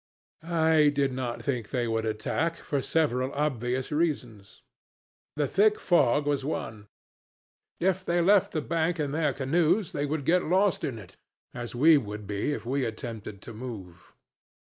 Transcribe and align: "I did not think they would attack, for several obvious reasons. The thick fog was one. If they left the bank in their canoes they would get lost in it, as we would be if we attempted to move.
"I 0.41 0.89
did 0.89 1.11
not 1.13 1.43
think 1.43 1.69
they 1.69 1.87
would 1.87 2.05
attack, 2.07 2.55
for 2.55 2.81
several 2.81 3.31
obvious 3.33 3.91
reasons. 3.91 4.63
The 5.35 5.45
thick 5.45 5.79
fog 5.79 6.25
was 6.25 6.43
one. 6.43 6.87
If 7.79 8.03
they 8.03 8.19
left 8.19 8.51
the 8.51 8.61
bank 8.61 8.99
in 8.99 9.11
their 9.11 9.31
canoes 9.31 9.91
they 9.91 10.07
would 10.07 10.25
get 10.25 10.43
lost 10.43 10.83
in 10.83 10.97
it, 10.97 11.17
as 11.53 11.75
we 11.75 11.99
would 11.99 12.25
be 12.25 12.51
if 12.51 12.65
we 12.65 12.83
attempted 12.83 13.43
to 13.43 13.53
move. 13.53 14.11